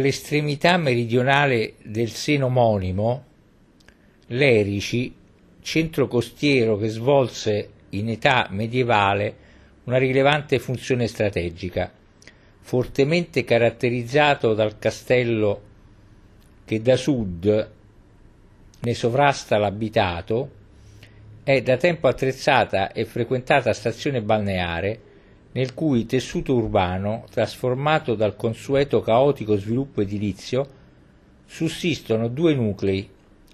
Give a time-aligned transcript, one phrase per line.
[0.00, 3.24] All'estremità meridionale del seno omonimo,
[4.28, 5.12] Lerici,
[5.60, 9.34] centro costiero che svolse in età medievale
[9.82, 11.92] una rilevante funzione strategica,
[12.60, 15.62] fortemente caratterizzato dal castello
[16.64, 17.70] che da sud
[18.78, 20.50] ne sovrasta l'abitato,
[21.42, 25.00] è da tempo attrezzata e frequentata stazione balneare
[25.52, 30.66] nel cui tessuto urbano, trasformato dal consueto caotico sviluppo edilizio,
[31.46, 33.08] sussistono due nuclei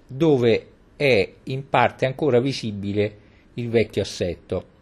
[0.05, 3.17] dove è in parte ancora visibile
[3.55, 4.73] il vecchio assetto,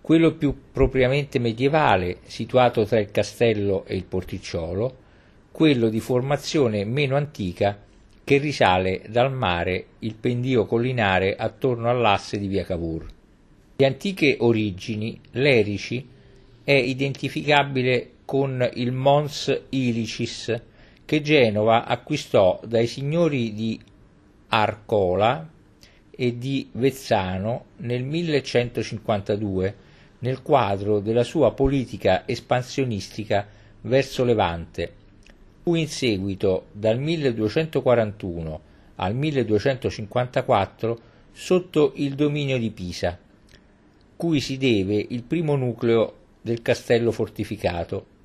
[0.00, 4.96] quello più propriamente medievale, situato tra il castello e il porticciolo,
[5.52, 7.78] quello di formazione meno antica
[8.24, 13.06] che risale dal mare il pendio collinare attorno all'asse di via Cavour.
[13.76, 16.06] Di antiche origini, l'Erici
[16.68, 20.54] è identificabile con il Mons Ilicis
[21.06, 23.80] che Genova acquistò dai signori di
[24.48, 25.48] Arcola
[26.10, 29.76] e di Vezzano nel 1152
[30.18, 33.46] nel quadro della sua politica espansionistica
[33.80, 34.92] verso Levante.
[35.62, 38.60] Fu in seguito dal 1241
[38.96, 41.00] al 1254
[41.32, 43.18] sotto il dominio di Pisa,
[44.16, 48.16] cui si deve il primo nucleo del castello fortificato.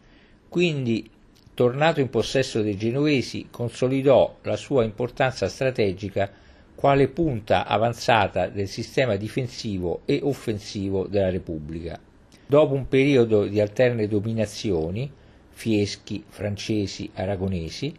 [0.50, 1.10] Quindi,
[1.54, 6.32] tornato in possesso dei genovesi, consolidò la sua importanza strategica
[6.76, 12.00] quale punta avanzata del sistema difensivo e offensivo della Repubblica.
[12.46, 15.10] Dopo un periodo di alterne dominazioni,
[15.50, 17.96] fieschi, francesi, aragonesi,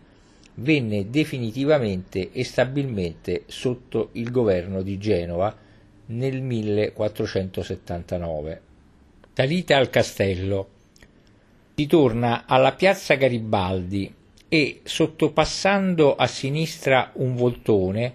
[0.57, 5.57] venne definitivamente e stabilmente sotto il governo di Genova
[6.07, 8.61] nel 1479.
[9.36, 10.68] Salita al castello.
[11.74, 14.14] Si torna alla piazza Garibaldi
[14.48, 18.14] e, sottopassando a sinistra un voltone,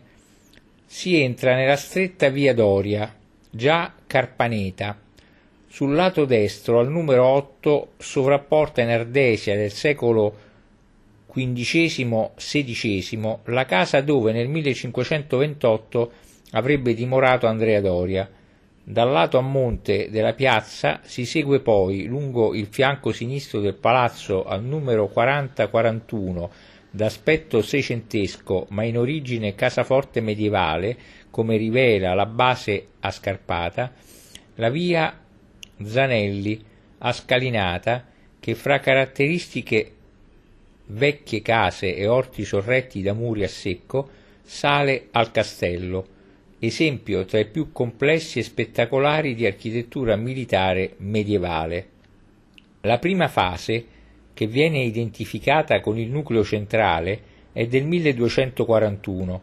[0.86, 3.14] si entra nella stretta via Doria,
[3.50, 4.98] già Carpaneta.
[5.68, 10.34] Sul lato destro, al numero 8, sovrapporta in Ardesia del secolo
[11.34, 16.12] XV-XVI la casa dove nel 1528
[16.52, 18.39] avrebbe dimorato Andrea Doria,
[18.92, 24.46] dal lato a monte della piazza si segue poi lungo il fianco sinistro del palazzo
[24.46, 26.50] al numero 4041,
[26.90, 30.98] d'aspetto seicentesco ma in origine casaforte medievale,
[31.30, 33.94] come rivela la base a scarpata,
[34.56, 35.16] la via
[35.84, 36.60] Zanelli
[36.98, 38.08] a scalinata
[38.40, 39.92] che fra caratteristiche
[40.88, 44.10] vecchie case e orti sorretti da muri a secco
[44.42, 46.18] sale al castello,
[46.60, 51.88] esempio tra i più complessi e spettacolari di architettura militare medievale.
[52.82, 53.86] La prima fase,
[54.34, 57.22] che viene identificata con il nucleo centrale,
[57.54, 59.42] è del 1241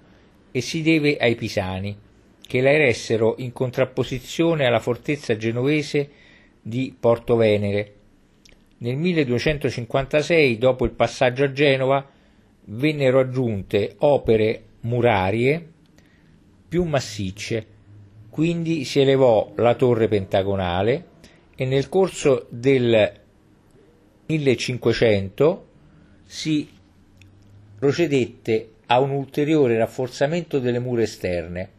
[0.51, 1.97] e si deve ai Pisani,
[2.47, 6.09] che la eressero in contrapposizione alla fortezza genovese
[6.63, 7.93] di Porto Venere.
[8.79, 12.09] Nel 1256, dopo il passaggio a Genova,
[12.65, 15.75] vennero aggiunte opere murarie
[16.77, 17.67] più massicce,
[18.29, 21.07] quindi si elevò la torre pentagonale
[21.57, 23.13] e nel corso del
[24.27, 25.67] 1500
[26.27, 26.69] si
[27.79, 31.71] procedette a un ulteriore rafforzamento delle mura esterne.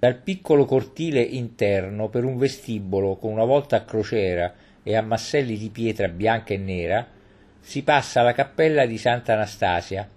[0.00, 4.52] Dal piccolo cortile interno per un vestibolo con una volta a crociera
[4.82, 7.06] e a masselli di pietra bianca e nera
[7.60, 10.08] si passa alla cappella di Santa Anastasia,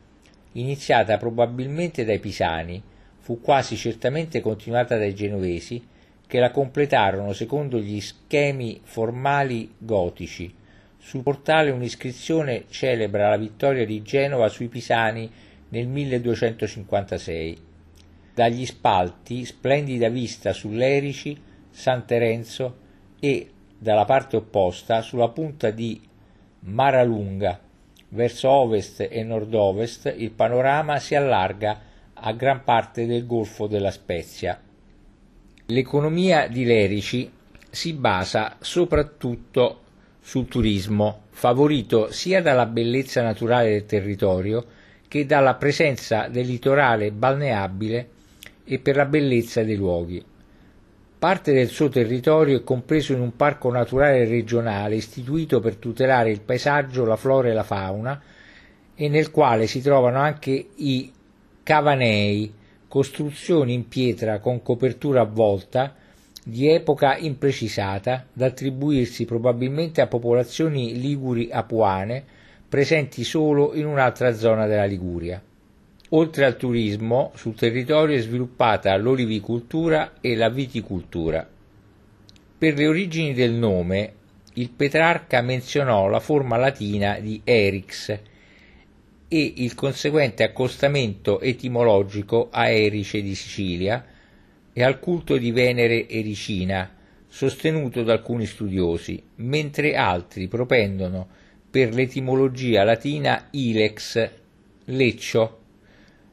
[0.54, 2.90] iniziata probabilmente dai Pisani,
[3.22, 5.88] fu quasi certamente continuata dai genovesi,
[6.28, 10.54] che la completarono secondo gli schemi formali gotici.
[10.98, 15.30] Sul portale un'iscrizione celebra la vittoria di Genova sui Pisani
[15.70, 17.58] nel 1256.
[18.34, 21.40] Dagli spalti splendida vista sull'Erici,
[21.70, 22.78] San Terenzo
[23.20, 26.00] e, dalla parte opposta, sulla punta di
[26.62, 27.60] Maralunga.
[28.10, 31.90] Verso ovest e nord-ovest il panorama si allarga
[32.24, 34.60] a gran parte del Golfo della Spezia.
[35.68, 37.32] L'economia di Lerici
[37.70, 39.80] si basa soprattutto
[40.20, 44.66] sul turismo, favorito sia dalla bellezza naturale del territorio
[45.08, 48.10] che dalla presenza del litorale balneabile
[48.64, 50.24] e per la bellezza dei luoghi.
[51.18, 56.42] Parte del suo territorio è compreso in un parco naturale regionale istituito per tutelare il
[56.42, 58.22] paesaggio, la flora e la fauna
[58.96, 61.12] e nel quale si trovano anche i
[61.64, 62.54] cavanei,
[62.88, 65.96] costruzioni in pietra con copertura a volta
[66.44, 72.24] di epoca imprecisata, da attribuirsi probabilmente a popolazioni liguri apuane,
[72.68, 75.42] presenti solo in un'altra zona della Liguria.
[76.10, 81.48] Oltre al turismo, sul territorio è sviluppata l'olivicoltura e la viticoltura.
[82.58, 84.14] Per le origini del nome,
[84.56, 88.20] il Petrarca menzionò la forma latina di Erix
[89.34, 94.06] e il conseguente accostamento etimologico a Erice di Sicilia
[94.74, 96.94] e al culto di Venere Ericina,
[97.30, 101.30] sostenuto da alcuni studiosi, mentre altri propendono
[101.70, 104.30] per l'etimologia latina ilex,
[104.84, 105.60] leccio,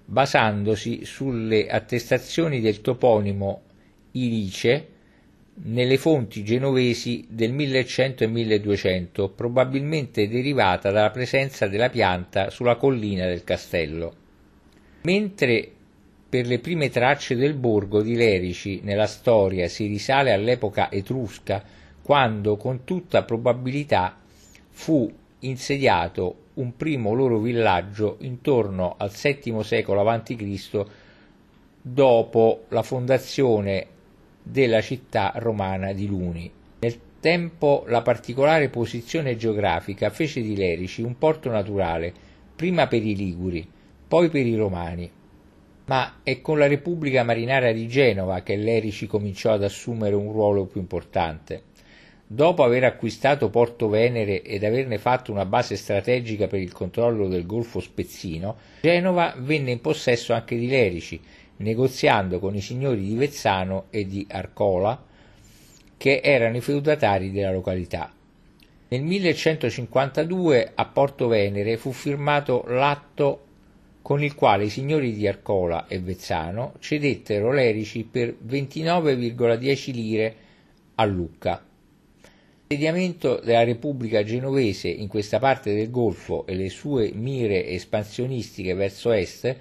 [0.04, 3.62] basandosi sulle attestazioni del toponimo
[4.10, 4.88] Ilice
[5.60, 13.26] nelle fonti genovesi del 1100 e 1200, probabilmente derivata dalla presenza della pianta sulla collina
[13.26, 14.14] del castello.
[15.02, 15.70] Mentre
[16.28, 21.62] per le prime tracce del borgo di Lerici nella storia si risale all'epoca etrusca,
[22.02, 24.16] quando con tutta probabilità
[24.70, 25.10] fu
[25.40, 30.84] insediato un primo loro villaggio intorno al VII secolo a.C.
[31.80, 33.86] dopo la fondazione
[34.50, 36.50] della città romana di Luni.
[36.78, 42.12] Nel tempo la particolare posizione geografica fece di Lerici un porto naturale,
[42.54, 43.68] prima per i Liguri,
[44.06, 45.10] poi per i Romani
[45.88, 50.66] ma è con la Repubblica Marinaria di Genova che Lerici cominciò ad assumere un ruolo
[50.66, 51.62] più importante.
[52.26, 57.46] Dopo aver acquistato Porto Venere ed averne fatto una base strategica per il controllo del
[57.46, 61.18] Golfo Spezzino, Genova venne in possesso anche di Lerici,
[61.58, 65.04] negoziando con i signori di Vezzano e di Arcola,
[65.96, 68.12] che erano i feudatari della località.
[68.88, 73.44] Nel 1152 a Porto Venere fu firmato l'atto
[74.00, 80.34] con il quale i signori di Arcola e Vezzano cedettero Lerici per 29,10 lire
[80.94, 81.62] a Lucca.
[82.68, 89.10] L'insediamento della Repubblica genovese in questa parte del Golfo e le sue mire espansionistiche verso
[89.12, 89.56] est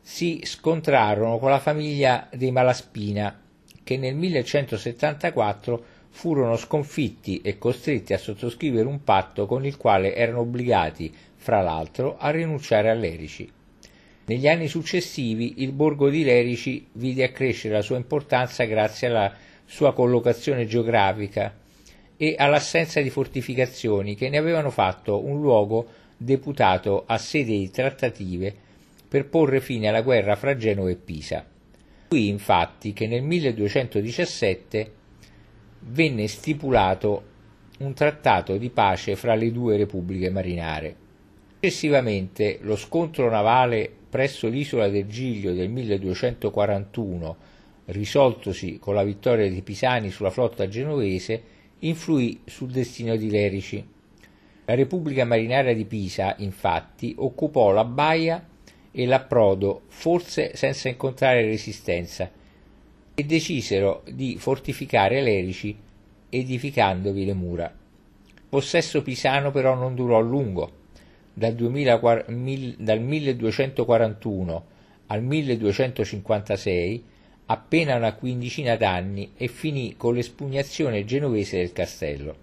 [0.00, 3.40] si scontrarono con la famiglia dei Malaspina,
[3.84, 10.40] che nel 1174 furono sconfitti e costretti a sottoscrivere un patto con il quale erano
[10.40, 13.50] obbligati, fra l'altro, a rinunciare a Lerici.
[14.24, 19.32] Negli anni successivi il borgo di Lerici vide accrescere la sua importanza grazie alla
[19.64, 21.54] sua collocazione geografica
[22.16, 25.86] e all'assenza di fortificazioni che ne avevano fatto un luogo
[26.16, 28.66] deputato a sedi trattative
[29.08, 31.44] per porre fine alla guerra fra Genova e Pisa.
[32.08, 34.92] Qui infatti che nel 1217
[35.80, 37.36] venne stipulato
[37.78, 41.06] un trattato di pace fra le due repubbliche marinare.
[41.54, 47.36] Successivamente lo scontro navale presso l'isola del Giglio del 1241,
[47.86, 51.42] risoltosi con la vittoria dei Pisani sulla flotta genovese,
[51.80, 53.86] influì sul destino di Lerici.
[54.64, 58.44] La Repubblica Marinaria di Pisa, infatti, occupò la baia
[58.98, 62.28] e l'approdo, forse senza incontrare resistenza,
[63.14, 65.76] e decisero di fortificare Lerici
[66.28, 67.72] edificandovi le mura.
[68.48, 70.72] Possesso pisano però non durò a lungo
[71.32, 72.24] dal, 2000,
[72.76, 74.64] dal 1241
[75.06, 77.04] al 1256
[77.46, 82.34] appena una quindicina d'anni e finì con l'espugnazione genovese del castello.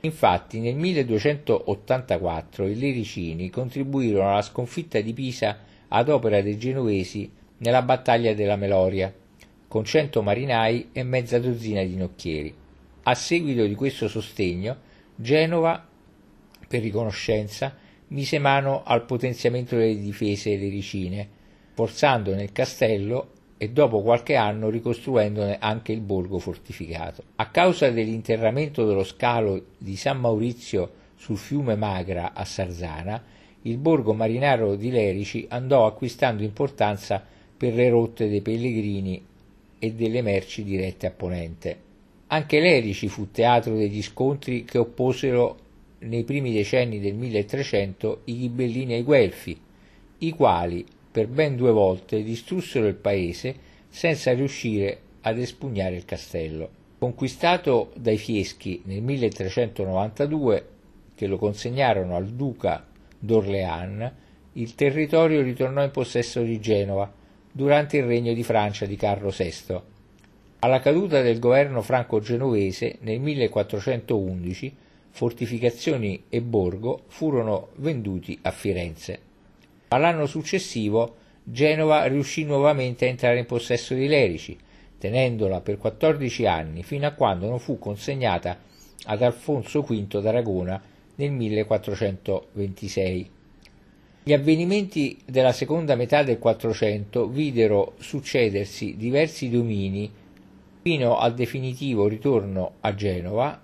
[0.00, 7.82] Infatti nel 1284 i Lericini contribuirono alla sconfitta di Pisa ad opera dei genovesi nella
[7.82, 9.12] battaglia della Meloria,
[9.68, 12.54] con cento marinai e mezza dozzina di nocchieri.
[13.02, 14.76] A seguito di questo sostegno,
[15.14, 15.86] Genova,
[16.68, 17.74] per riconoscenza,
[18.08, 21.28] mise mano al potenziamento delle difese lericine,
[21.74, 27.22] forzando nel castello e dopo qualche anno ricostruendone anche il borgo fortificato.
[27.36, 33.22] A causa dell'interramento dello scalo di San Maurizio sul fiume Magra a Sarzana,
[33.66, 37.24] il borgo marinaro di Lerici andò acquistando importanza
[37.56, 39.24] per le rotte dei pellegrini
[39.78, 41.84] e delle merci dirette a Ponente.
[42.28, 45.58] Anche Lerici fu teatro degli scontri che opposero
[46.00, 49.58] nei primi decenni del 1300 i ghibellini ai Guelfi,
[50.18, 53.54] i quali per ben due volte distrussero il paese
[53.88, 56.68] senza riuscire ad espugnare il castello.
[56.98, 60.68] Conquistato dai Fieschi nel 1392,
[61.14, 62.86] che lo consegnarono al duca
[63.26, 64.10] d'Orléans,
[64.54, 67.12] il territorio ritornò in possesso di Genova
[67.52, 69.80] durante il regno di Francia di Carlo VI.
[70.60, 74.74] Alla caduta del governo franco-genovese nel 1411
[75.10, 79.18] fortificazioni e borgo furono venduti a Firenze.
[79.88, 84.58] All'anno successivo Genova riuscì nuovamente a entrare in possesso di Lerici,
[84.98, 88.58] tenendola per 14 anni fino a quando non fu consegnata
[89.04, 90.82] ad Alfonso V d'Aragona
[91.16, 93.30] nel 1426.
[94.24, 100.10] Gli avvenimenti della seconda metà del Quattrocento videro succedersi diversi domini
[100.82, 103.60] fino al definitivo ritorno a Genova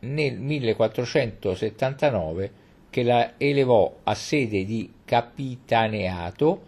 [0.00, 2.50] nel 1479
[2.90, 6.62] che la elevò a sede di capitaneato,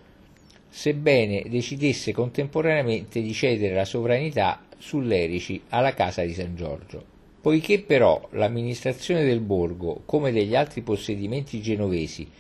[0.69, 7.18] sebbene decidesse contemporaneamente di cedere la sovranità sull'Erici alla Casa di San Giorgio.
[7.49, 12.31] Poiché però l'amministrazione del borgo, come degli altri possedimenti genovesi,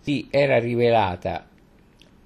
[0.00, 1.46] si era rivelata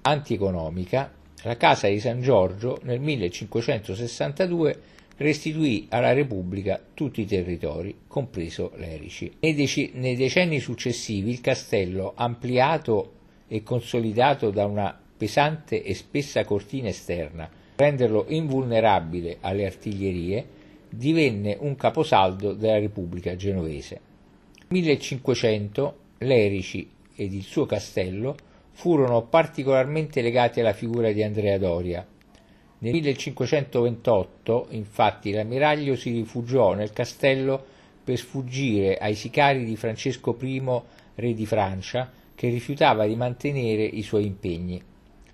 [0.03, 4.79] antieconomica, la Casa di San Giorgio nel 1562
[5.17, 9.29] restituì alla Repubblica tutti i territori, compreso l'Erici.
[9.41, 13.11] Nei, dec- nei decenni successivi il castello, ampliato
[13.49, 20.63] e consolidato da una pesante e spessa cortina esterna, renderlo invulnerabile alle artiglierie,
[20.95, 23.99] divenne un caposaldo della Repubblica genovese.
[24.67, 28.35] Nel 1500 l'Erici ed il suo castello
[28.71, 32.05] furono particolarmente legati alla figura di Andrea Doria.
[32.77, 37.63] Nel 1528, infatti, l'ammiraglio si rifugiò nel castello
[38.03, 40.61] per sfuggire ai sicari di Francesco I,
[41.15, 44.81] re di Francia, che rifiutava di mantenere i suoi impegni.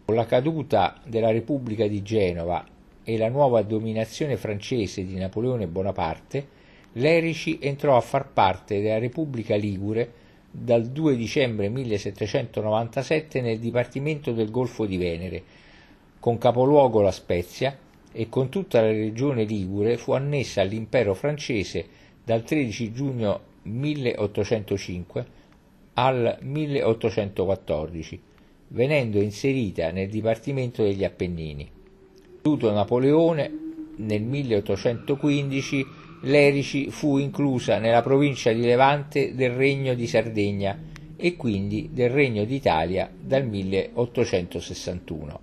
[0.05, 2.63] Con la caduta della Repubblica di Genova
[3.03, 6.47] e la nuova dominazione francese di Napoleone Bonaparte,
[6.93, 10.19] l'Erici entrò a far parte della Repubblica Ligure
[10.51, 15.43] dal 2 dicembre 1797 nel Dipartimento del Golfo di Venere,
[16.19, 17.77] con capoluogo La Spezia,
[18.11, 21.85] e con tutta la regione Ligure fu annessa all'impero francese
[22.23, 25.25] dal 13 giugno 1805
[25.93, 28.21] al 1814,
[28.69, 31.79] venendo inserita nel Dipartimento degli Appennini.
[32.43, 33.51] Caduto Napoleone,
[33.97, 35.85] nel 1815
[36.21, 40.75] l'Erici fu inclusa nella provincia di Levante del Regno di Sardegna
[41.15, 45.39] e quindi del Regno d'Italia dal 1861.